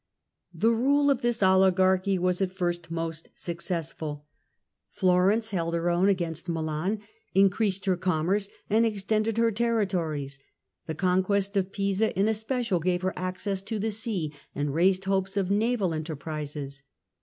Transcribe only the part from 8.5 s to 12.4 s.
and extended her territories; the con quest of Pisa in